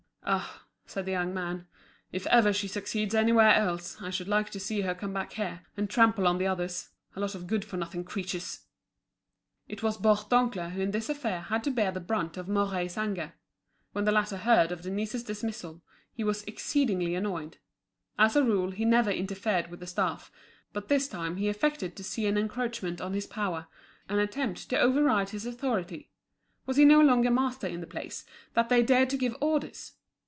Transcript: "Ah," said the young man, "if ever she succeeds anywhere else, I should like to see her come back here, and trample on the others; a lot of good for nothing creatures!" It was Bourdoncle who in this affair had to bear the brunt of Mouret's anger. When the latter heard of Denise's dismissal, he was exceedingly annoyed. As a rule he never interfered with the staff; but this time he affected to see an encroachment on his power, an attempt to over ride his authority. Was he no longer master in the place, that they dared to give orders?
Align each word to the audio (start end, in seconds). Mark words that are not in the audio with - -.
"Ah," 0.23 0.61
said 0.85 1.05
the 1.05 1.11
young 1.11 1.33
man, 1.33 1.67
"if 2.11 2.27
ever 2.27 2.53
she 2.53 2.67
succeeds 2.67 3.15
anywhere 3.15 3.53
else, 3.53 4.01
I 4.01 4.11
should 4.11 4.27
like 4.29 4.49
to 4.51 4.59
see 4.61 4.81
her 4.81 4.93
come 4.93 5.11
back 5.11 5.33
here, 5.33 5.61
and 5.75 5.89
trample 5.89 6.27
on 6.27 6.37
the 6.37 6.45
others; 6.47 6.89
a 7.15 7.19
lot 7.19 7.33
of 7.33 7.47
good 7.47 7.65
for 7.65 7.75
nothing 7.75 8.03
creatures!" 8.05 8.61
It 9.67 9.81
was 9.81 9.97
Bourdoncle 9.97 10.69
who 10.69 10.79
in 10.81 10.91
this 10.91 11.09
affair 11.09 11.41
had 11.41 11.63
to 11.65 11.71
bear 11.71 11.91
the 11.91 11.99
brunt 11.99 12.37
of 12.37 12.47
Mouret's 12.47 12.99
anger. 12.99 13.33
When 13.93 14.05
the 14.05 14.11
latter 14.11 14.37
heard 14.37 14.71
of 14.71 14.83
Denise's 14.83 15.23
dismissal, 15.23 15.81
he 16.13 16.23
was 16.23 16.43
exceedingly 16.43 17.15
annoyed. 17.15 17.57
As 18.19 18.35
a 18.35 18.43
rule 18.43 18.71
he 18.71 18.85
never 18.85 19.11
interfered 19.11 19.69
with 19.69 19.79
the 19.81 19.87
staff; 19.87 20.31
but 20.71 20.87
this 20.87 21.07
time 21.09 21.37
he 21.37 21.49
affected 21.49 21.95
to 21.95 22.03
see 22.03 22.27
an 22.27 22.37
encroachment 22.37 23.01
on 23.01 23.13
his 23.13 23.25
power, 23.27 23.67
an 24.07 24.19
attempt 24.19 24.69
to 24.69 24.79
over 24.79 25.03
ride 25.03 25.31
his 25.31 25.47
authority. 25.47 26.09
Was 26.67 26.77
he 26.77 26.85
no 26.85 27.01
longer 27.01 27.31
master 27.31 27.67
in 27.67 27.81
the 27.81 27.87
place, 27.87 28.23
that 28.53 28.69
they 28.69 28.83
dared 28.83 29.09
to 29.09 29.17
give 29.17 29.35
orders? 29.41 29.93